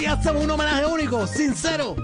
Hoy 0.00 0.06
hacemos 0.06 0.44
un 0.44 0.50
homenaje 0.50 0.86
único, 0.86 1.26
sincero, 1.26 1.94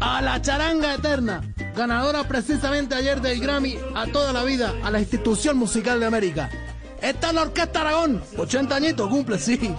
a 0.00 0.20
la 0.20 0.42
charanga 0.42 0.94
eterna, 0.94 1.42
ganadora 1.76 2.26
precisamente 2.26 2.96
ayer 2.96 3.20
del 3.20 3.38
Grammy 3.38 3.78
a 3.94 4.04
toda 4.08 4.32
la 4.32 4.42
vida, 4.42 4.74
a 4.82 4.90
la 4.90 4.98
institución 4.98 5.56
musical 5.56 6.00
de 6.00 6.06
América. 6.06 6.50
Esta 7.00 7.28
es 7.28 7.34
la 7.34 7.42
Orquesta 7.42 7.82
Aragón, 7.82 8.20
80 8.36 8.74
añitos 8.74 9.08
cumple, 9.08 9.38
sí. 9.38 9.72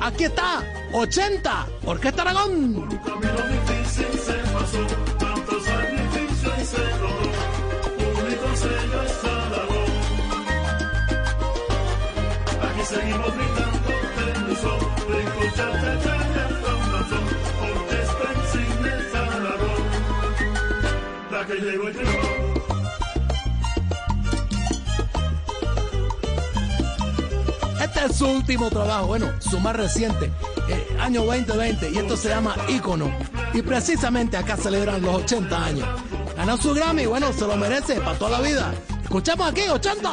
Aquí 0.00 0.24
está, 0.24 0.62
80, 0.94 1.66
Orquesta 1.84 2.22
Aragón. 2.22 2.88
Este 27.80 28.04
es 28.04 28.16
su 28.16 28.26
último 28.28 28.70
trabajo, 28.70 29.08
bueno, 29.08 29.32
su 29.40 29.58
más 29.58 29.74
reciente, 29.74 30.30
eh, 30.68 30.96
año 31.00 31.24
2020, 31.24 31.90
y 31.90 31.98
esto 31.98 32.16
se 32.16 32.28
llama 32.28 32.54
Ícono. 32.68 33.10
Y 33.52 33.62
precisamente 33.62 34.36
acá 34.36 34.56
celebran 34.56 35.02
los 35.02 35.16
80 35.24 35.64
años. 35.64 35.88
Ganó 36.36 36.56
su 36.56 36.72
Grammy, 36.72 37.06
bueno, 37.06 37.32
se 37.32 37.44
lo 37.46 37.56
merece 37.56 37.96
para 37.96 38.16
toda 38.16 38.38
la 38.38 38.40
vida. 38.40 38.72
Escuchamos 39.02 39.48
aquí, 39.48 39.62
80. 39.68 40.10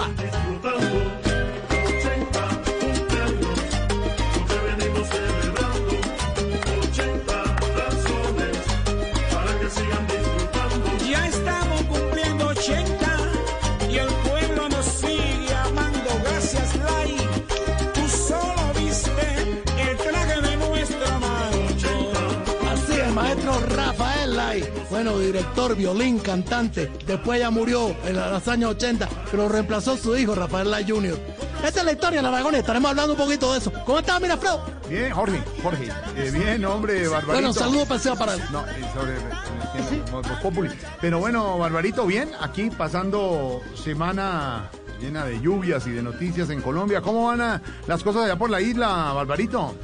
Bueno, 24.98 25.20
director, 25.20 25.76
violín, 25.76 26.18
cantante. 26.18 26.92
Después 27.06 27.40
ya 27.40 27.52
murió 27.52 27.96
en 28.04 28.16
los 28.16 28.48
años 28.48 28.72
80, 28.72 29.08
pero 29.30 29.48
reemplazó 29.48 29.96
su 29.96 30.18
hijo, 30.18 30.34
Rafael 30.34 30.72
Lai 30.72 30.90
Jr. 30.90 31.16
Esta 31.64 31.82
es 31.82 31.86
la 31.86 31.92
historia 31.92 32.20
de 32.24 32.28
Aragón, 32.28 32.56
estaremos 32.56 32.90
hablando 32.90 33.14
un 33.14 33.20
poquito 33.20 33.52
de 33.54 33.60
eso. 33.60 33.72
¿Cómo 33.86 34.00
estás, 34.00 34.20
Mirafredo? 34.20 34.60
Bien, 34.90 35.12
Jorge, 35.12 35.44
Jorge. 35.62 35.90
Eh, 36.16 36.32
bien, 36.32 36.66
hombre, 36.66 37.08
Barbarito. 37.08 37.32
Bueno, 37.32 37.54
saludo 37.54 37.84
especial 37.84 38.18
para 38.18 38.34
él. 38.34 38.42
No, 38.52 38.66
eh, 38.66 38.90
sobre 38.96 39.14
eh, 39.18 40.02
Voz 40.12 40.26
Populi. 40.42 40.72
Pero 41.00 41.20
bueno, 41.20 41.60
Barbarito, 41.60 42.08
bien, 42.08 42.32
aquí 42.42 42.72
pasando 42.72 43.62
semana 43.76 44.72
llena 45.00 45.26
de 45.26 45.40
lluvias 45.40 45.86
y 45.86 45.92
de 45.92 46.02
noticias 46.02 46.50
en 46.50 46.60
Colombia. 46.64 47.02
¿Cómo 47.02 47.28
van 47.28 47.42
a- 47.42 47.62
las 47.86 48.02
cosas 48.02 48.24
allá 48.24 48.36
por 48.36 48.50
la 48.50 48.62
isla, 48.62 49.14
Barbarito? 49.14 49.76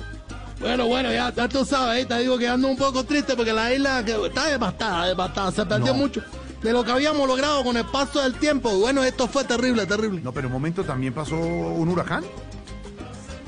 Bueno, 0.63 0.85
bueno, 0.87 1.11
ya, 1.11 1.33
ya 1.33 1.47
tú 1.49 1.65
sabes, 1.65 2.03
eh, 2.03 2.05
te 2.05 2.19
digo 2.19 2.37
que 2.37 2.47
ando 2.47 2.67
un 2.69 2.77
poco 2.77 3.03
triste 3.03 3.35
porque 3.35 3.51
la 3.53 3.73
isla 3.73 4.03
que 4.05 4.13
está 4.25 4.45
devastada, 4.47 5.07
devastada, 5.07 5.51
se 5.51 5.65
perdió 5.65 5.87
No. 5.93 5.99
mucho 5.99 6.21
de 6.61 6.71
lo 6.71 6.83
que 6.85 6.91
habíamos 6.91 7.27
logrado 7.27 7.63
con 7.63 7.75
el 7.75 7.85
paso 7.85 8.21
del 8.21 8.35
tiempo. 8.35 8.69
Bueno, 8.79 9.03
esto 9.03 9.27
fue 9.27 9.43
terrible, 9.43 9.85
terrible. 9.85 10.21
No, 10.21 10.31
pero 10.31 10.47
un 10.47 10.53
momento 10.53 10.83
también 10.85 11.13
pasó 11.13 11.35
un 11.35 11.89
huracán. 11.89 12.23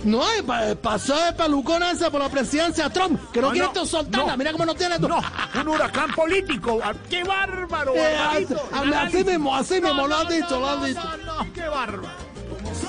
No, 0.04 0.22
eh, 0.34 0.44
pa- 0.46 0.76
pasó 0.80 1.16
el 1.28 1.34
pelucón 1.36 1.82
ese 1.82 2.12
por 2.12 2.20
la 2.22 2.30
presidencia 2.30 2.90
Trump, 2.92 3.20
que 3.32 3.42
no, 3.42 3.48
No, 3.48 3.54
quiere 3.54 3.66
no, 3.68 3.74
esto 3.74 3.86
soltarla, 3.88 4.34
no. 4.34 4.38
mira 4.38 4.52
cómo 4.52 4.66
no 4.66 4.76
tiene 4.76 4.96
esto. 4.96 5.08
No, 5.08 5.20
un 5.62 5.68
huracán 5.68 6.12
político. 6.14 6.80
Ah, 6.84 6.94
¡Qué 7.10 7.24
bárbaro, 7.24 7.96
Eh, 7.96 8.16
Barbarito! 8.20 8.62
así- 9.08 9.24
mismo, 9.24 9.56
así 9.56 9.82
mismo, 9.82 10.06
lo 10.08 10.16
has 10.18 10.30
dicho, 10.30 10.60
lo 10.60 10.70
has 10.70 10.80
no, 10.80 10.86
dicho. 10.86 11.02
no, 11.26 11.44
no, 11.44 11.54
¡Qué 11.54 11.68
bárbaro! 11.68 12.25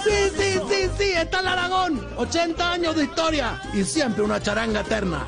Sí, 0.06 0.30
sí, 0.38 0.60
sí, 0.68 0.90
sí, 0.96 1.12
está 1.16 1.40
el 1.40 1.48
Aragón. 1.48 2.06
80 2.16 2.70
años 2.72 2.94
de 2.94 3.04
historia 3.04 3.60
y 3.74 3.82
siempre 3.82 4.22
una 4.22 4.40
charanga 4.40 4.82
eterna. 4.82 5.26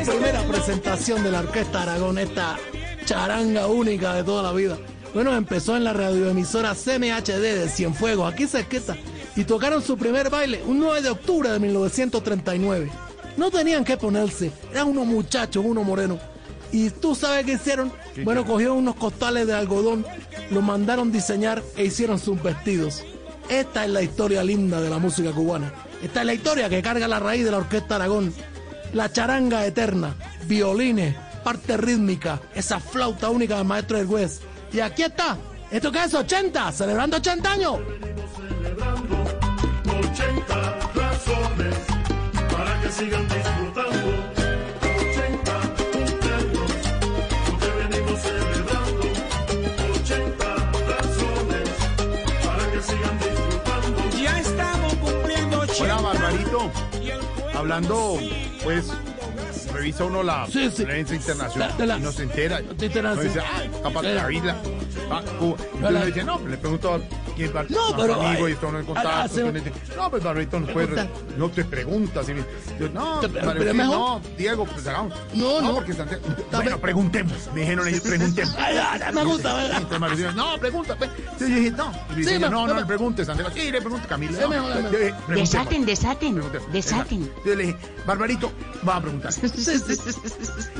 La 0.00 0.06
primera 0.06 0.42
presentación 0.44 1.22
de 1.22 1.30
la 1.30 1.40
Orquesta 1.40 1.82
Aragón, 1.82 2.18
esta 2.18 2.58
charanga 3.04 3.66
única 3.66 4.14
de 4.14 4.24
toda 4.24 4.42
la 4.42 4.52
vida. 4.52 4.78
Bueno, 5.12 5.36
empezó 5.36 5.76
en 5.76 5.84
la 5.84 5.92
radioemisora 5.92 6.74
CMHD 6.74 7.42
de 7.42 7.68
Cienfuegos, 7.68 8.32
aquí 8.32 8.46
cerquita, 8.46 8.96
y 9.36 9.44
tocaron 9.44 9.82
su 9.82 9.98
primer 9.98 10.30
baile 10.30 10.62
un 10.66 10.78
9 10.78 11.02
de 11.02 11.10
octubre 11.10 11.50
de 11.50 11.58
1939. 11.58 12.90
No 13.36 13.50
tenían 13.50 13.84
que 13.84 13.98
ponerse, 13.98 14.50
eran 14.70 14.88
unos 14.88 15.04
muchachos, 15.04 15.62
unos 15.66 15.84
morenos. 15.84 16.18
¿Y 16.72 16.88
tú 16.88 17.14
sabes 17.14 17.44
qué 17.44 17.52
hicieron? 17.52 17.92
Bueno, 18.24 18.46
cogieron 18.46 18.78
unos 18.78 18.96
costales 18.96 19.46
de 19.46 19.52
algodón, 19.52 20.06
los 20.50 20.62
mandaron 20.62 21.12
diseñar 21.12 21.62
e 21.76 21.84
hicieron 21.84 22.18
sus 22.18 22.42
vestidos. 22.42 23.04
Esta 23.50 23.84
es 23.84 23.90
la 23.90 24.00
historia 24.00 24.42
linda 24.42 24.80
de 24.80 24.88
la 24.88 24.96
música 24.96 25.30
cubana. 25.32 25.74
Esta 26.02 26.20
es 26.20 26.26
la 26.26 26.32
historia 26.32 26.70
que 26.70 26.80
carga 26.80 27.06
la 27.06 27.18
raíz 27.18 27.44
de 27.44 27.50
la 27.50 27.58
Orquesta 27.58 27.96
Aragón. 27.96 28.32
La 28.92 29.10
charanga 29.10 29.64
eterna, 29.64 30.14
violines, 30.46 31.14
parte 31.44 31.76
rítmica, 31.76 32.40
esa 32.54 32.80
flauta 32.80 33.30
única 33.30 33.56
del 33.56 33.64
maestro 33.64 33.98
Hergüez. 33.98 34.40
Y 34.72 34.80
aquí 34.80 35.02
está, 35.02 35.36
¿esto 35.70 35.92
qué 35.92 36.04
es? 36.04 36.14
80, 36.14 36.72
celebrando 36.72 37.16
80 37.18 37.52
años. 37.52 37.78
Ya 54.20 54.38
estamos 54.40 54.94
cumpliendo 54.96 55.60
80. 55.60 55.82
Hola, 55.84 56.00
Barbarito. 56.00 56.70
Hablando, 57.54 58.18
pues, 58.62 58.86
revisa 59.72 60.04
uno 60.04 60.22
la 60.22 60.46
Sí, 60.46 60.70
sí. 60.74 60.84
prensa 60.84 61.14
internacional 61.14 61.74
La- 61.78 61.86
la- 61.86 61.98
y 61.98 62.00
no 62.00 62.12
se 62.12 62.22
entera. 62.24 62.60
Internacional. 62.60 63.16
No 63.16 63.22
dice, 63.22 63.40
ah, 63.40 63.62
capaz 63.82 64.02
de 64.02 64.14
la 64.14 64.32
isla. 64.32 64.56
Ah, 65.10 65.22
Cuba. 65.38 65.56
Entonces 65.74 66.00
le 66.00 66.06
dice, 66.06 66.24
no, 66.24 66.38
le 66.46 66.56
pregunto 66.56 67.00
a 67.44 67.46
quién 67.46 67.48
es 67.48 67.52
Bar- 67.52 67.70
No, 67.70 67.96
pero, 67.96 68.14
amigo 68.22 68.46
ay, 68.46 68.52
y 68.52 68.54
esto 68.54 68.72
no 68.72 68.78
es 68.78 68.84
ah, 68.84 68.86
contacto. 68.86 69.34
sí. 69.34 69.42
dice, 69.52 69.72
no, 69.96 70.10
pues 70.10 70.22
Barbarito 70.22 70.60
no 70.60 70.66
puede. 70.68 71.08
No 71.36 71.50
te 71.50 71.64
preguntas. 71.64 72.28
y 72.28 72.34
me- 72.34 72.44
yo, 72.78 72.88
no, 72.90 73.18
pero 73.20 73.34
Barbarito, 73.46 73.74
mejor. 73.74 73.96
no, 73.96 74.20
Diego, 74.36 74.64
pues 74.66 74.86
hagamos. 74.86 75.14
No, 75.34 75.60
no. 75.60 75.74
porque 75.74 75.92
Santiago- 75.92 76.22
Bueno, 76.52 76.78
preguntemos. 76.78 77.34
Me 77.54 77.60
dijeron 77.62 77.88
ellos, 77.88 78.00
preguntemos. 78.00 78.54
Ay, 78.58 78.76
ay, 78.78 79.12
me 79.14 79.24
gusta, 79.24 79.54
¿verdad? 79.54 79.82
Entonces 79.82 80.34
no, 80.34 80.58
pregunta. 80.58 80.96
pues. 80.96 81.10
Yo 81.38 81.46
dije, 81.46 81.70
no. 81.70 81.92
Y 82.16 82.24
Sí, 82.24 82.38
no, 82.38 82.50
no 82.50 82.66
me- 82.74 82.80
le 82.80 82.86
preguntes, 82.86 83.26
Santiago. 83.26 83.50
Sí, 83.54 83.70
le 83.70 83.80
pregunte 83.80 84.06
Camila. 84.08 84.32
Es 84.32 84.40
no. 84.40 84.48
mejor. 84.48 84.82
Yo 84.90 84.98
dije. 84.98 85.14
Desaten, 85.28 85.84
desaten, 85.86 86.42
desaten. 86.72 87.22
Entonces 87.22 87.56
le 87.56 87.62
dije, 87.66 87.76
Barbarito, 88.06 88.52
va 88.88 88.96
a 88.96 89.00
preguntar. 89.00 89.32
Sí, 89.40 89.48
sí, 89.48 89.78
sí. 89.78 90.10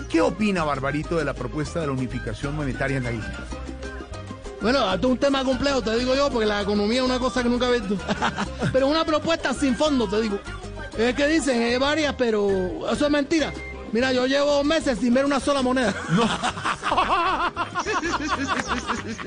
¿Qué 0.08 0.20
opina 0.20 0.64
Barbarito 0.64 1.16
de 1.16 1.24
la 1.24 1.34
propuesta 1.34 1.80
de 1.80 1.86
la 1.86 1.92
unificación 1.92 2.54
monetaria 2.56 2.96
en 2.98 3.04
la 3.04 3.12
isla? 3.12 3.34
Bueno, 4.60 4.92
esto 4.94 5.06
es 5.06 5.12
un 5.12 5.18
tema 5.18 5.42
complejo, 5.44 5.80
te 5.82 5.96
digo 5.98 6.14
yo, 6.14 6.28
porque 6.30 6.46
la 6.46 6.60
economía 6.60 7.00
es 7.00 7.06
una 7.06 7.18
cosa 7.18 7.42
que 7.42 7.48
nunca 7.48 7.68
he 7.68 7.80
visto. 7.80 7.96
pero 8.72 8.86
una 8.88 9.04
propuesta 9.04 9.54
sin 9.54 9.74
fondo, 9.74 10.06
te 10.08 10.20
digo. 10.20 10.38
Es 10.98 11.14
que 11.14 11.26
dicen, 11.28 11.62
hay 11.62 11.78
varias, 11.78 12.14
pero 12.18 12.48
eso 12.90 13.06
es 13.06 13.10
mentira. 13.10 13.52
Mira, 13.92 14.12
yo 14.12 14.26
llevo 14.26 14.62
meses 14.62 14.98
sin 15.00 15.12
ver 15.14 15.24
una 15.24 15.40
sola 15.40 15.62
moneda. 15.62 15.94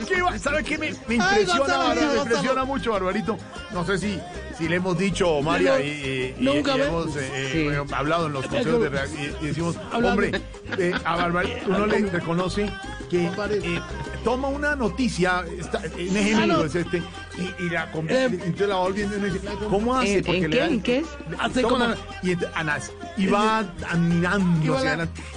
¿Qué 0.07 0.21
va- 0.21 0.37
¿Sabe 0.37 0.63
qué 0.63 0.77
me, 0.77 0.87
impresiona? 0.89 1.57
Gonzalo. 1.57 1.95
me 2.13 2.17
impresiona 2.17 2.65
mucho, 2.65 2.91
Barbarito? 2.91 3.37
No 3.71 3.85
sé 3.85 3.97
si, 3.97 4.19
si 4.57 4.67
le 4.67 4.75
hemos 4.77 4.97
dicho, 4.97 5.41
María, 5.41 5.81
y, 5.81 5.87
y- 5.89 6.35
y- 6.39 6.43
Nunca 6.43 6.75
y 6.75 6.79
ve. 6.79 6.87
hemos 6.87 7.07
eh, 7.15 7.29
eh, 7.33 7.83
Sí. 7.87 7.93
hablado 7.93 8.27
en 8.27 8.33
los 8.33 8.45
consejos 8.47 8.81
de 8.81 8.89
reacción 8.89 9.21
y, 9.41 9.43
y 9.43 9.47
decimos, 9.47 9.75
hombre, 9.93 10.41
eh, 10.77 10.93
a 11.03 11.15
Barbarito 11.15 11.55
uno 11.67 11.85
le 11.87 11.99
reconoce 12.09 12.69
que 13.09 13.25
eh, 13.25 13.81
toma 14.23 14.47
una 14.47 14.75
noticia, 14.75 15.43
está, 15.59 15.81
en 15.97 16.15
ejemplo, 16.17 16.61
Ah, 16.61 16.65
es 16.65 16.75
este, 16.75 17.03
y, 17.37 17.63
y 17.65 17.69
la 17.69 17.91
com- 17.91 18.07
Eh. 18.09 18.25
entonces 18.25 18.67
la 18.67 18.75
va 18.75 18.81
volviendo 18.81 19.15
y 19.15 19.19
uno 19.19 19.33
dice, 19.33 19.47
¿cómo 19.69 19.95
hace? 19.95 20.17
¿En- 20.19 20.27
en 20.27 20.41
le 20.43 20.49
qué? 20.49 20.59
dan- 20.59 20.69
¿En 20.73 20.81
qué? 20.81 21.05
Hace 21.39 21.61
toma 21.61 21.73
como- 21.73 21.85
una- 21.85 21.97
y, 22.23 22.37
anas- 22.55 22.91
y 23.17 23.27
va 23.27 23.59
admirando 23.89 24.77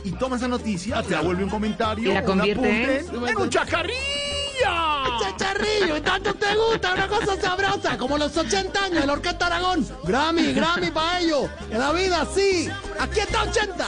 Y 0.04 0.12
toma 0.12 0.36
esa 0.36 0.48
noticia, 0.48 0.98
Hacia 0.98 1.16
la 1.18 1.22
vuelve 1.22 1.44
un 1.44 1.50
comentario, 1.50 2.10
Y 2.10 2.14
la 2.14 2.20
un 2.20 2.26
convierte 2.26 3.00
apunte, 3.00 3.30
en 3.30 3.36
un 3.38 3.50
chacarrilla. 3.50 4.02
Chacharrillo, 5.20 5.96
y 5.96 6.00
tanto 6.00 6.34
te 6.34 6.46
gusta, 6.56 6.94
una 6.94 7.06
cosa 7.08 7.40
sabrosa, 7.40 7.96
como 7.98 8.16
los 8.18 8.36
80 8.36 8.84
años 8.84 9.00
de 9.00 9.06
la 9.06 9.12
Orquesta 9.14 9.46
Aragón. 9.46 9.86
Grammy, 10.04 10.52
Grammy 10.52 10.90
para 10.90 11.20
ellos. 11.20 11.48
En 11.70 11.78
la 11.78 11.92
vida, 11.92 12.26
sí. 12.34 12.68
Aquí 12.98 13.20
está 13.20 13.42
80. 13.42 13.86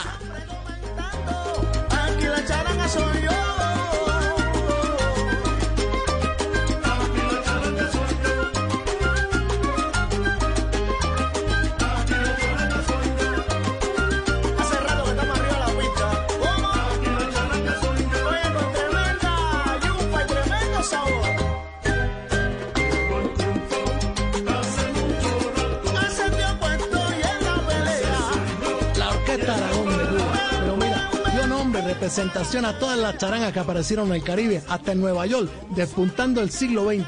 De 29.45 30.07
Cuba. 30.07 30.33
Pero 30.59 30.77
mira, 30.77 31.09
dio 31.33 31.47
nombre, 31.47 31.81
representación 31.81 32.65
a 32.65 32.77
todas 32.77 32.97
las 32.97 33.17
charangas 33.17 33.53
que 33.53 33.59
aparecieron 33.59 34.07
en 34.09 34.15
el 34.15 34.23
Caribe, 34.23 34.61
hasta 34.67 34.91
en 34.91 35.01
Nueva 35.01 35.25
York, 35.25 35.49
despuntando 35.75 36.41
el 36.41 36.51
siglo 36.51 36.89
XX. 36.89 37.05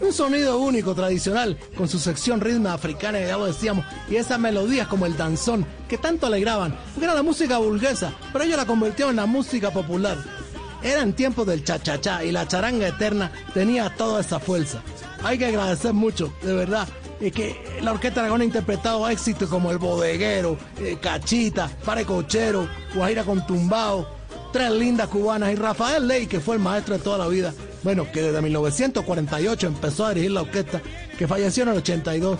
Un 0.00 0.12
sonido 0.12 0.58
único, 0.58 0.94
tradicional, 0.94 1.56
con 1.76 1.88
su 1.88 1.98
sección 1.98 2.40
ritmo 2.40 2.70
africana, 2.70 3.20
ya 3.20 3.36
lo 3.36 3.46
decíamos, 3.46 3.86
y 4.10 4.16
esas 4.16 4.38
melodías 4.38 4.88
como 4.88 5.06
el 5.06 5.16
danzón, 5.16 5.64
que 5.88 5.96
tanto 5.96 6.26
alegraban, 6.26 6.76
porque 6.92 7.04
era 7.04 7.14
la 7.14 7.22
música 7.22 7.58
burguesa, 7.58 8.12
pero 8.32 8.44
ellos 8.44 8.56
la 8.56 8.66
convirtieron 8.66 9.10
en 9.10 9.16
la 9.16 9.26
música 9.26 9.70
popular. 9.70 10.18
Eran 10.82 11.12
tiempos 11.12 11.46
del 11.46 11.62
cha-cha-cha 11.62 12.24
y 12.24 12.32
la 12.32 12.48
charanga 12.48 12.88
eterna 12.88 13.30
tenía 13.54 13.94
toda 13.94 14.20
esa 14.20 14.40
fuerza. 14.40 14.82
Hay 15.22 15.38
que 15.38 15.46
agradecer 15.46 15.92
mucho, 15.92 16.32
de 16.42 16.52
verdad, 16.52 16.88
eh, 17.22 17.30
que 17.30 17.78
la 17.80 17.92
Orquesta 17.92 18.20
Aragón 18.20 18.40
ha 18.40 18.44
interpretado 18.44 19.08
éxitos 19.08 19.48
como 19.48 19.70
El 19.70 19.78
Bodeguero, 19.78 20.58
eh, 20.80 20.98
Cachita, 21.00 21.70
Pare 21.84 22.04
Cochero, 22.04 22.68
Guajira 22.94 23.22
con 23.24 23.46
Tumbao, 23.46 24.06
tres 24.52 24.70
lindas 24.72 25.08
cubanas 25.08 25.52
y 25.52 25.54
Rafael 25.54 26.06
Ley, 26.06 26.26
que 26.26 26.40
fue 26.40 26.56
el 26.56 26.60
maestro 26.60 26.98
de 26.98 27.04
toda 27.04 27.18
la 27.18 27.28
vida. 27.28 27.54
Bueno, 27.82 28.10
que 28.12 28.22
desde 28.22 28.42
1948 28.42 29.66
empezó 29.66 30.06
a 30.06 30.08
dirigir 30.10 30.32
la 30.32 30.42
orquesta, 30.42 30.82
que 31.16 31.28
falleció 31.28 31.62
en 31.62 31.68
el 31.70 31.78
82 31.78 32.38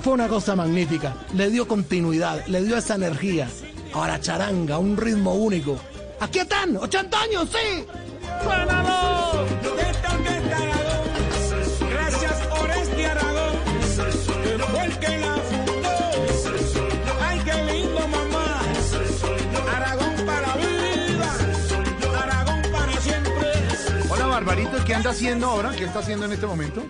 fue 0.00 0.12
una 0.12 0.28
cosa 0.28 0.56
magnífica. 0.56 1.14
Le 1.34 1.50
dio 1.50 1.66
continuidad, 1.68 2.46
le 2.46 2.62
dio 2.62 2.76
esa 2.76 2.94
energía. 2.94 3.48
Ahora 3.92 4.20
charanga, 4.20 4.78
un 4.78 4.96
ritmo 4.96 5.34
único. 5.34 5.78
Aquí 6.20 6.38
están, 6.38 6.76
80 6.76 7.20
años, 7.20 7.48
sí. 7.50 7.84
Anda 25.02 25.10
haciendo 25.10 25.46
ahora? 25.48 25.70
¿Qué 25.76 25.84
está 25.84 25.98
haciendo 25.98 26.26
en 26.26 26.32
este 26.32 26.46
momento? 26.46 26.84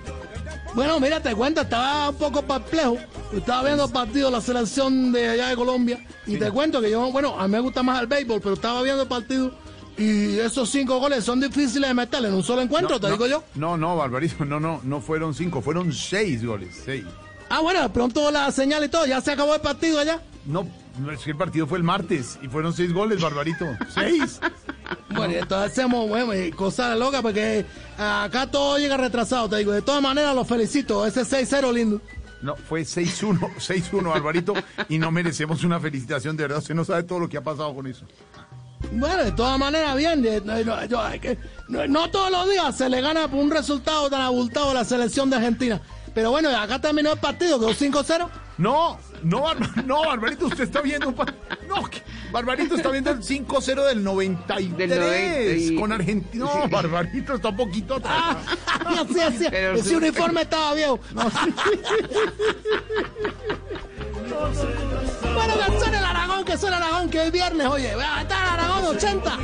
Bueno, 0.75 1.01
mira, 1.01 1.21
te 1.21 1.35
cuento, 1.35 1.63
estaba 1.63 2.11
un 2.11 2.17
poco 2.17 2.43
perplejo. 2.43 2.99
Estaba 3.33 3.65
viendo 3.65 3.87
el 3.87 3.91
partido 3.91 4.27
de 4.27 4.33
la 4.33 4.43
selección 4.43 5.13
de 5.13 5.31
allá 5.31 5.49
de 5.49 5.57
Colombia. 5.57 6.05
Y 6.27 6.37
te 6.37 6.51
cuento 6.51 6.83
que 6.83 6.91
yo, 6.91 7.11
bueno, 7.11 7.35
a 7.41 7.49
mí 7.49 7.53
me 7.53 7.61
gusta 7.61 7.83
más 7.83 8.03
el 8.03 8.07
béisbol, 8.07 8.43
pero 8.43 8.55
estaba 8.55 8.83
viendo 8.83 9.03
el 9.03 9.09
partido. 9.09 9.55
Y 9.97 10.39
esos 10.39 10.69
cinco 10.69 10.99
goles 10.99 11.25
son 11.25 11.41
difíciles 11.41 11.89
de 11.89 11.95
meter 11.95 12.23
en 12.23 12.35
un 12.35 12.43
solo 12.43 12.61
encuentro, 12.61 13.01
te 13.01 13.07
no, 13.07 13.13
digo 13.15 13.27
yo. 13.27 13.45
No, 13.55 13.79
no, 13.79 13.97
Barbarito, 13.97 14.45
no, 14.45 14.61
no, 14.61 14.81
no 14.85 15.01
fueron 15.01 15.33
cinco, 15.33 15.63
fueron 15.63 15.91
seis 15.91 16.45
goles, 16.45 16.83
seis. 16.85 17.05
Ah, 17.49 17.61
bueno, 17.61 17.81
de 17.81 17.89
pronto 17.89 18.31
la 18.31 18.51
señal 18.53 18.85
y 18.85 18.89
todo, 18.89 19.07
ya 19.07 19.23
se 19.23 19.33
acabó 19.33 19.55
el 19.55 19.61
partido 19.63 20.01
allá. 20.01 20.21
No, 20.45 20.67
no, 20.99 21.11
es 21.13 21.21
que 21.21 21.31
el 21.31 21.37
partido 21.37 21.67
fue 21.67 21.79
el 21.79 21.85
martes 21.85 22.39
y 22.43 22.49
fueron 22.49 22.75
seis 22.75 22.93
goles, 22.93 23.23
Barbarito. 23.23 23.67
Seis. 23.95 24.41
Bueno, 25.27 25.43
entonces 25.43 25.73
hacemos 25.73 26.09
bueno, 26.09 26.57
cosas 26.57 26.99
locas 26.99 27.23
porque 27.23 27.65
acá 27.99 28.47
todo 28.51 28.79
llega 28.79 28.97
retrasado, 28.97 29.49
te 29.49 29.57
digo. 29.57 29.73
De 29.73 29.83
todas 29.83 30.03
maneras, 30.03 30.35
los 30.35 30.47
felicito. 30.47 31.07
Ese 31.07 31.23
6-0 31.23 31.73
lindo. 31.73 32.01
No, 32.41 32.57
fue 32.57 32.83
6-1, 32.83 33.39
6-1, 33.57 34.03
Barbarito, 34.11 34.55
y 34.89 34.99
no 34.99 35.11
merecemos 35.13 35.63
una 35.63 35.79
felicitación, 35.79 36.37
de 36.37 36.43
verdad. 36.45 36.59
Usted 36.59 36.75
no 36.75 36.85
sabe 36.85 37.05
todo 37.05 37.21
lo 37.21 37.29
que 37.29 37.37
ha 37.37 37.43
pasado 37.43 37.73
con 37.75 37.87
eso. 37.87 38.05
Bueno, 38.91 39.23
de 39.23 39.31
todas 39.33 39.57
maneras, 39.61 39.97
bien. 39.97 40.23
no, 40.45 40.65
no, 40.65 40.85
yo- 40.87 41.01
no- 41.69 41.87
no 41.87 42.11
todos 42.11 42.31
los 42.33 42.51
días 42.51 42.77
se 42.77 42.89
le 42.89 43.01
gana 43.01 43.29
por 43.29 43.39
un 43.39 43.51
resultado 43.51 44.11
tan 44.11 44.23
abultado 44.23 44.71
a 44.71 44.75
la 44.75 44.85
selección 44.85 45.31
de 45.31 45.37
Argentina. 45.37 45.81
Pero 46.15 46.31
bueno, 46.33 46.49
acá 46.51 46.81
terminó 46.81 47.13
el 47.13 47.19
partido, 47.21 47.61
quedó 47.61 47.73
5-0. 47.73 48.29
No, 48.59 48.99
no, 49.23 49.55
no, 49.87 50.01
Barbarito, 50.07 50.47
usted 50.47 50.65
está 50.65 50.81
viendo 50.83 51.09
un 51.09 51.15
pa- 51.15 51.33
No, 51.69 51.85
que- 51.89 52.03
Barbarito 52.33 52.75
está 52.77 52.91
viendo 52.91 53.11
el 53.11 53.23
5-0 53.23 53.87
del 53.89 54.03
93 54.03 54.89
Del 54.89 55.01
90 55.01 55.53
y- 55.53 55.75
con 55.77 55.93
Argentina. 55.93 56.45
No, 56.47 56.69
Barbarito 56.69 57.35
está 57.35 57.49
un 57.51 57.57
poquito 57.57 57.97
atrás. 57.97 58.37
Así, 58.85 59.21
así. 59.21 59.47
Pero 59.51 59.75
Ese 59.75 59.89
sí. 59.91 59.95
uniforme 59.95 60.43
estaba 60.43 60.75
viejo. 60.75 60.99
bueno, 61.15 61.31
que 65.67 65.79
suene 65.79 65.99
el 65.99 66.05
Aragón, 66.05 66.45
que 66.45 66.57
suene 66.59 66.77
el 66.77 66.83
Aragón, 66.83 67.11
que 67.11 67.21
hoy 67.21 67.31
viernes, 67.31 67.67
oye. 67.67 67.95
Vea, 67.97 68.23
está 68.23 68.43
el 68.43 68.49
Aragón 68.61 68.97
80. 68.97 69.39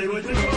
Cinco 0.00 0.51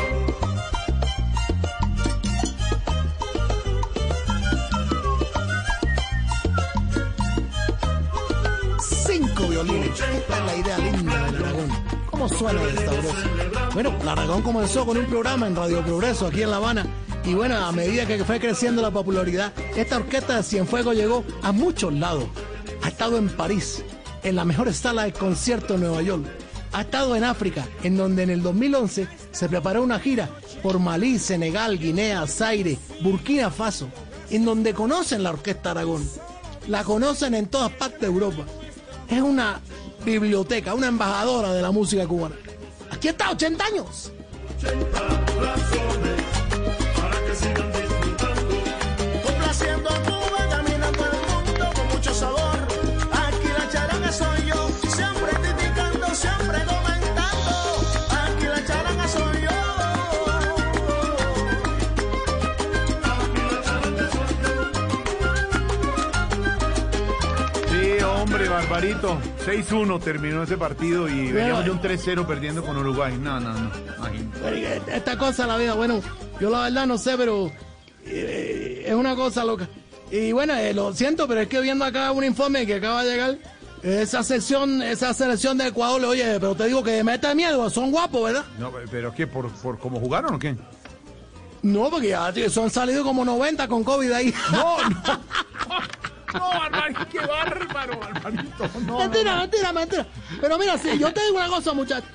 Esta 10.13 10.37
es 10.37 10.45
la 10.45 10.55
idea 10.55 10.77
linda 10.77 11.25
del 11.25 11.43
Aragón. 11.43 11.69
¿Cómo 12.09 12.29
suena 12.29 12.61
de 12.61 12.85
sabroso? 12.85 13.15
Bueno, 13.73 13.93
el 14.01 14.07
Aragón 14.07 14.41
comenzó 14.41 14.85
con 14.85 14.97
un 14.97 15.05
programa 15.05 15.47
en 15.47 15.55
Radio 15.55 15.83
Progreso 15.83 16.27
aquí 16.27 16.43
en 16.43 16.51
La 16.51 16.57
Habana. 16.57 16.85
Y 17.25 17.33
bueno, 17.33 17.57
a 17.57 17.71
medida 17.71 18.05
que 18.05 18.23
fue 18.23 18.39
creciendo 18.39 18.81
la 18.81 18.91
popularidad, 18.91 19.51
esta 19.75 19.97
orquesta 19.97 20.37
de 20.37 20.43
Cienfuegos 20.43 20.95
llegó 20.95 21.23
a 21.41 21.51
muchos 21.51 21.91
lados. 21.93 22.25
Ha 22.83 22.89
estado 22.89 23.17
en 23.17 23.29
París, 23.29 23.83
en 24.23 24.35
la 24.35 24.45
mejor 24.45 24.71
sala 24.73 25.03
de 25.03 25.13
concierto 25.13 25.73
de 25.73 25.79
Nueva 25.79 26.01
York. 26.03 26.23
Ha 26.71 26.81
estado 26.81 27.15
en 27.15 27.23
África, 27.23 27.67
en 27.83 27.97
donde 27.97 28.23
en 28.23 28.29
el 28.29 28.43
2011 28.43 29.07
se 29.31 29.49
preparó 29.49 29.81
una 29.81 29.99
gira 29.99 30.29
por 30.61 30.79
Malí, 30.79 31.17
Senegal, 31.19 31.79
Guinea, 31.79 32.27
Zaire, 32.27 32.77
Burkina 33.01 33.49
Faso, 33.49 33.87
en 34.29 34.45
donde 34.45 34.73
conocen 34.73 35.23
la 35.23 35.31
Orquesta 35.31 35.71
Aragón. 35.71 36.07
La 36.67 36.83
conocen 36.83 37.33
en 37.33 37.47
todas 37.47 37.71
partes 37.71 38.01
de 38.01 38.07
Europa. 38.07 38.45
Es 39.09 39.21
una 39.21 39.61
biblioteca, 40.05 40.73
una 40.73 40.87
embajadora 40.87 41.53
de 41.53 41.61
la 41.61 41.71
música 41.71 42.07
cubana. 42.07 42.35
Aquí 42.91 43.09
está, 43.09 43.31
80 43.31 43.65
años. 43.65 44.11
Complaciendo 46.95 47.74
Barbarito. 68.55 69.19
6-1 69.45 70.01
terminó 70.01 70.43
ese 70.43 70.55
partido 70.55 71.09
y 71.09 71.29
veníamos 71.29 71.65
de 71.65 71.71
un 71.71 71.81
3-0 71.81 72.25
perdiendo 72.25 72.63
con 72.63 72.77
Uruguay. 72.77 73.17
No, 73.19 73.37
no, 73.37 73.53
no. 73.53 73.69
imagínate. 73.97 74.95
Esta 74.95 75.17
cosa 75.17 75.45
la 75.45 75.57
vida, 75.57 75.73
bueno, 75.73 75.99
yo 76.39 76.49
la 76.49 76.61
verdad 76.61 76.87
no 76.87 76.97
sé, 76.97 77.17
pero 77.17 77.51
eh, 78.05 78.85
es 78.87 78.93
una 78.93 79.13
cosa 79.13 79.43
loca. 79.43 79.67
Y 80.09 80.31
bueno, 80.31 80.53
eh, 80.55 80.73
lo 80.73 80.93
siento, 80.93 81.27
pero 81.27 81.41
es 81.41 81.49
que 81.49 81.59
viendo 81.59 81.83
acá 81.83 82.13
un 82.13 82.23
informe 82.23 82.65
que 82.65 82.75
acaba 82.75 83.03
de 83.03 83.11
llegar, 83.11 83.37
esa 83.83 84.23
sección, 84.23 84.81
esa 84.81 85.13
selección 85.13 85.57
de 85.57 85.67
Ecuador, 85.67 86.05
oye, 86.05 86.39
pero 86.39 86.55
te 86.55 86.67
digo 86.67 86.81
que 86.81 87.03
mete 87.03 87.35
miedo, 87.35 87.69
son 87.69 87.91
guapos, 87.91 88.23
¿verdad? 88.23 88.45
No, 88.57 88.71
pero 88.89 89.13
¿qué? 89.13 89.27
¿Por, 89.27 89.51
por 89.51 89.77
cómo 89.79 89.99
jugaron 89.99 90.35
o 90.35 90.39
qué? 90.39 90.55
No, 91.61 91.89
porque 91.89 92.09
ya 92.09 92.31
tío, 92.31 92.49
son 92.49 92.69
salido 92.69 93.03
como 93.03 93.25
90 93.25 93.67
con 93.67 93.83
COVID 93.83 94.11
ahí. 94.13 94.33
No, 94.51 94.77
no. 94.89 95.19
No, 96.39 96.49
Barbarito, 96.49 97.07
qué 97.09 97.19
bárbaro, 97.19 97.99
Barbarito. 97.99 98.69
No, 98.85 98.99
mentira, 98.99 99.31
no, 99.31 99.35
no. 99.35 99.41
mentira, 99.41 99.73
mentira. 99.73 100.05
Pero 100.41 100.57
mira, 100.57 100.77
si 100.77 100.97
yo 100.97 101.13
te 101.13 101.21
digo 101.25 101.37
una 101.37 101.47
cosa, 101.47 101.73
muchachos. 101.73 102.09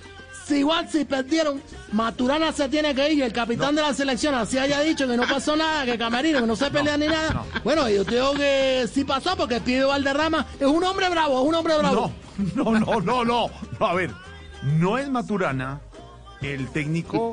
Si 0.46 0.56
igual 0.56 0.88
si 0.90 1.04
perdieron, 1.04 1.62
Maturana 1.92 2.50
se 2.52 2.68
tiene 2.68 2.92
que 2.92 3.12
ir 3.12 3.18
y 3.18 3.22
el 3.22 3.32
capitán 3.32 3.74
de 3.76 3.82
la 3.82 3.94
selección 3.94 4.34
así 4.34 4.58
haya 4.58 4.80
dicho 4.80 5.06
que 5.06 5.16
no 5.16 5.22
pasó 5.22 5.54
nada, 5.54 5.84
que 5.84 5.96
Camerino, 5.96 6.40
que 6.40 6.46
no 6.46 6.56
se 6.56 6.68
pelea 6.70 6.96
ni 6.96 7.06
nada. 7.06 7.44
Bueno, 7.62 7.88
yo 7.88 8.04
te 8.04 8.16
digo 8.16 8.32
que 8.32 8.88
sí 8.92 9.04
pasó 9.04 9.36
porque 9.36 9.56
el 9.56 9.62
pibe 9.62 9.84
Valderrama 9.84 10.46
es 10.58 10.66
un 10.66 10.82
hombre 10.82 11.08
bravo, 11.08 11.40
es 11.40 11.48
un 11.48 11.54
hombre 11.54 11.78
bravo. 11.78 12.12
No, 12.56 12.64
no, 12.64 12.80
no, 12.80 13.00
no, 13.00 13.24
no. 13.24 13.50
No, 13.78 13.86
a 13.86 13.94
ver, 13.94 14.10
no 14.62 14.98
es 14.98 15.08
Maturana. 15.08 15.80
El 16.42 16.68
técnico 16.68 17.32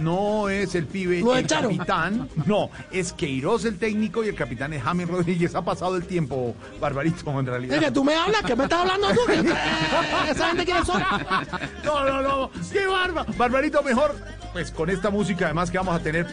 no 0.00 0.48
es 0.48 0.74
el 0.74 0.86
pibe, 0.86 1.20
Lo 1.20 1.34
el 1.36 1.44
echaron. 1.44 1.76
capitán. 1.76 2.28
No, 2.46 2.70
es 2.90 3.12
Queiroz 3.12 3.64
el 3.66 3.78
técnico 3.78 4.24
y 4.24 4.28
el 4.28 4.34
capitán 4.34 4.72
es 4.72 4.82
James 4.82 5.08
Rodríguez. 5.08 5.54
Ha 5.54 5.62
pasado 5.62 5.96
el 5.96 6.06
tiempo, 6.06 6.54
Barbarito, 6.80 7.38
en 7.38 7.46
realidad. 7.46 7.78
Que 7.78 7.90
tú 7.90 8.02
me 8.02 8.14
hablas, 8.14 8.42
que 8.42 8.56
me 8.56 8.64
estás 8.64 8.80
hablando 8.80 9.08
tú. 9.10 9.20
que- 9.26 10.30
¿Esa 10.30 10.48
gente 10.48 10.64
quiénes 10.64 10.86
son? 10.86 11.02
No, 11.84 12.04
no, 12.04 12.22
no. 12.22 12.50
¡Qué 12.72 12.86
barba! 12.86 13.26
Barbarito, 13.36 13.82
mejor. 13.82 14.14
Pues 14.54 14.70
con 14.70 14.88
esta 14.88 15.10
música, 15.10 15.46
además, 15.46 15.70
que 15.70 15.76
vamos 15.78 15.94
a 15.94 15.98
tener 16.02 16.26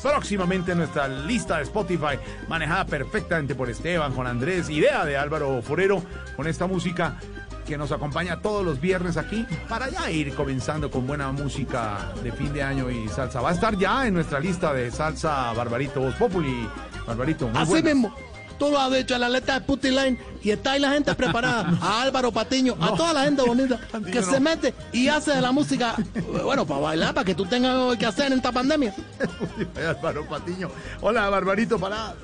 próximamente 0.00 0.72
en 0.72 0.78
nuestra 0.78 1.08
lista 1.08 1.56
de 1.58 1.62
Spotify, 1.64 2.18
manejada 2.48 2.84
perfectamente 2.86 3.54
por 3.54 3.70
Esteban, 3.70 4.12
con 4.12 4.26
Andrés, 4.26 4.68
idea 4.68 5.04
de 5.04 5.16
Álvaro 5.16 5.62
Forero, 5.62 6.02
con 6.36 6.46
esta 6.46 6.66
música 6.66 7.16
que 7.66 7.78
nos 7.78 7.92
acompaña 7.92 8.40
todos 8.40 8.64
los 8.64 8.80
viernes 8.80 9.16
aquí 9.16 9.46
para 9.68 9.88
ya 9.90 10.10
ir 10.10 10.34
comenzando 10.34 10.90
con 10.90 11.06
buena 11.06 11.30
música 11.32 12.12
de 12.22 12.32
fin 12.32 12.52
de 12.52 12.62
año 12.62 12.90
y 12.90 13.08
salsa. 13.08 13.40
Va 13.40 13.50
a 13.50 13.52
estar 13.52 13.76
ya 13.78 14.06
en 14.06 14.14
nuestra 14.14 14.40
lista 14.40 14.72
de 14.72 14.90
salsa 14.90 15.52
Barbarito 15.52 16.00
Voz 16.00 16.14
Populi. 16.16 16.68
Barbarito, 17.06 17.48
muy 17.48 17.58
Así 17.62 17.70
buena. 17.72 17.94
mismo. 17.94 18.14
Tú 18.58 18.70
lo 18.70 18.78
has 18.80 18.92
dicho, 18.92 19.18
la 19.18 19.28
letra 19.28 19.58
de 19.58 19.66
Putty 19.66 19.90
Line 19.90 20.18
y 20.40 20.50
está 20.50 20.72
ahí 20.72 20.80
la 20.80 20.90
gente 20.92 21.12
preparada. 21.16 21.76
A 21.82 22.02
Álvaro 22.02 22.30
Patiño, 22.30 22.76
a 22.80 22.94
toda 22.94 23.12
la 23.12 23.24
gente 23.24 23.42
bonita 23.42 23.80
que 24.12 24.20
no. 24.20 24.22
se 24.30 24.38
mete 24.38 24.72
y 24.92 25.08
hace 25.08 25.32
de 25.32 25.40
la 25.40 25.50
música, 25.50 25.96
bueno, 26.44 26.64
para 26.64 26.80
bailar, 26.80 27.12
para 27.14 27.24
que 27.24 27.34
tú 27.34 27.44
tengas 27.44 27.72
algo 27.72 27.96
que 27.98 28.06
hacer 28.06 28.26
en 28.30 28.34
esta 28.34 28.52
pandemia. 28.52 28.94
Álvaro 29.88 30.26
Patiño. 30.28 30.70
Hola, 31.00 31.28
Barbarito, 31.28 31.78
para 31.78 32.14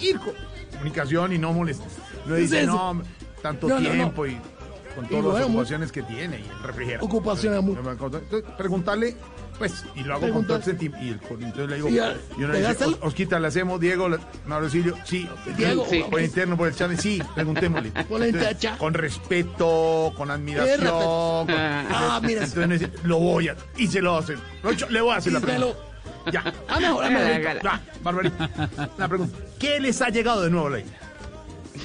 ir 0.00 0.18
con 0.18 0.34
comunicación 0.72 1.32
y 1.32 1.38
no 1.38 1.52
molestes. 1.54 1.92
No 2.26 2.34
dice, 2.34 2.56
Sí, 2.56 2.60
sí. 2.62 2.66
no, 2.66 3.00
tanto 3.42 3.68
no. 3.68 3.78
tiempo 3.78 4.26
y 4.26 4.38
con 4.94 5.06
todas 5.08 5.24
las 5.40 5.44
ocupaciones 5.48 5.92
que 5.92 6.02
tiene 6.02 6.40
y 6.40 6.48
el 6.48 6.62
refrigerador. 6.62 7.04
Ocupaciones 7.08 7.62
mu- 7.62 7.76
Entonces, 7.76 8.42
preguntarle, 8.56 9.16
pues, 9.58 9.84
y 9.94 10.02
lo 10.04 10.14
hago 10.14 10.30
con 10.30 10.46
todo 10.46 10.56
el 10.58 10.62
sentimiento. 10.62 10.98
Y 11.04 11.08
el, 11.08 11.44
entonces 11.44 11.68
le 11.68 11.76
digo, 11.76 11.88
Y 11.88 11.98
al- 11.98 12.20
y 12.36 12.44
uno 12.44 12.52
¿le 12.52 12.58
dice, 12.68 12.84
el- 12.84 12.90
"Os- 12.94 12.98
Osquita, 13.02 13.38
le 13.40 13.48
hacemos, 13.48 13.80
Diego, 13.80 14.08
le- 14.08 14.18
Mauricio, 14.46 14.94
sí. 15.04 15.28
Diego, 15.56 15.86
sí. 15.88 16.04
Por 16.10 16.20
interno, 16.20 16.56
por 16.56 16.68
el 16.68 16.74
channel, 16.74 16.98
sí, 16.98 17.22
preguntémosle. 17.34 17.90
Por 18.08 18.20
la 18.20 18.26
Entonces. 18.26 18.70
Con 18.78 18.94
respeto, 18.94 20.12
con 20.16 20.30
admiración. 20.30 20.80
respeto. 20.80 21.44
con- 21.46 21.54
Ah, 21.54 22.20
mira. 22.22 22.44
Entonces 22.44 22.88
lo 23.04 23.18
voy 23.18 23.48
a, 23.48 23.56
y 23.76 23.86
se 23.86 24.00
lo 24.02 24.16
hacen. 24.16 24.38
Lo 24.62 24.72
le 24.88 25.00
voy 25.00 25.12
a 25.14 25.16
hacer 25.16 25.32
la 25.32 25.40
pregunta. 25.40 25.76
Ya. 26.32 26.44
Ah, 26.68 26.78
mejor, 26.78 27.04
ah, 27.04 27.10
mejor. 27.10 27.58
Ah, 27.68 27.80
Barbarito, 28.02 28.36
la 28.96 29.08
pregunta. 29.08 29.38
¿Qué 29.58 29.80
les 29.80 30.00
ha 30.02 30.08
llegado 30.08 30.42
de 30.42 30.50
nuevo 30.50 30.68
a 30.68 30.70
la 30.70 30.78
isla? 30.80 30.92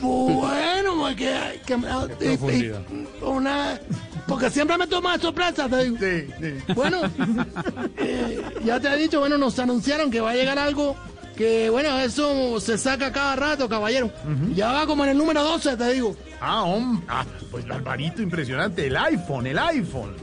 Bueno, 0.02 0.96
porque 1.00 1.60
que, 1.66 1.74
y- 1.74 2.38
profundidad. 2.38 2.82
una 3.22 3.80
porque 4.28 4.50
siempre 4.50 4.78
me 4.78 4.88
toma 4.88 5.16
de 5.18 5.22
sorpresa, 5.24 5.70
te 5.70 5.84
digo. 5.86 5.98
Sí, 6.00 6.28
sí. 6.42 6.74
Bueno, 6.74 7.02
eh, 7.98 8.42
ya 8.66 8.80
te 8.80 8.90
he 8.90 8.98
dicho, 8.98 9.20
bueno, 9.20 9.38
nos 9.38 9.58
anunciaron 9.60 10.12
que 10.12 10.20
va 10.20 10.32
a 10.32 10.36
llegar 10.36 10.60
algo 10.60 10.96
que, 11.38 11.70
bueno, 11.70 11.98
eso 12.00 12.60
se 12.60 12.78
saca 12.78 13.12
cada 13.12 13.36
rato, 13.36 13.70
caballero. 13.70 14.12
Ya 14.56 14.72
va 14.74 14.86
como 14.86 15.04
en 15.06 15.12
el 15.12 15.18
número 15.18 15.44
12, 15.44 15.78
te 15.78 15.94
digo. 15.94 16.16
Ah, 16.42 16.64
hombre. 16.64 17.06
Ah, 17.08 17.24
pues 17.52 17.66
Barbarito, 17.68 18.22
impresionante. 18.22 18.88
El 18.88 18.98
iPhone, 18.98 19.48
el 19.48 19.58
iPhone. 19.60 20.16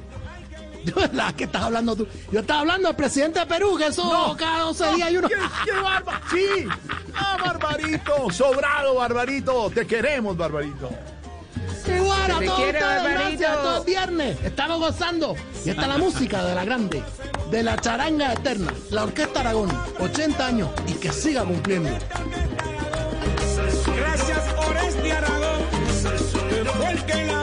La 1.12 1.32
que 1.36 1.44
estás 1.44 1.62
hablando 1.62 1.96
tú. 1.96 2.06
Yo 2.30 2.40
estaba 2.40 2.60
hablando 2.60 2.88
del 2.88 2.96
presidente 2.96 3.40
de 3.40 3.46
Perú, 3.46 3.76
que 3.76 3.86
eso 3.86 4.34
cada 4.38 4.60
12 4.60 4.94
días 4.94 5.08
hay 5.08 5.16
uno. 5.16 5.28
¿Qué, 5.28 5.34
qué 5.64 5.80
barba? 5.80 6.20
Sí. 6.30 6.66
Ah, 7.14 7.36
Barbarito. 7.42 8.30
Sobrado, 8.30 8.94
Barbarito. 8.96 9.70
Te 9.70 9.86
queremos, 9.86 10.36
Barbarito. 10.36 10.90
Igual 11.86 12.22
a 12.30 12.40
todos 12.40 12.54
quiere, 12.60 12.78
ustedes, 12.78 13.02
Barbarito. 13.02 13.38
gracias, 13.40 13.84
viernes. 13.84 14.38
Estamos 14.42 14.78
gozando. 14.80 15.36
Y 15.64 15.70
esta 15.70 15.82
es 15.82 15.88
la 15.88 15.98
música 15.98 16.44
de 16.44 16.54
la 16.54 16.64
grande, 16.64 17.02
de 17.50 17.62
la 17.62 17.76
charanga 17.76 18.32
eterna, 18.32 18.72
la 18.90 19.04
Orquesta 19.04 19.40
Aragón, 19.40 19.70
80 20.00 20.46
años 20.46 20.68
y 20.86 20.92
que 20.94 21.12
siga 21.12 21.44
cumpliendo. 21.44 21.90
Gracias 23.96 24.54
Oreste 24.68 25.12
Aragón, 25.12 25.62
que 26.50 26.64
fue 26.70 26.90
el 26.90 27.04
que 27.04 27.24
la 27.24 27.42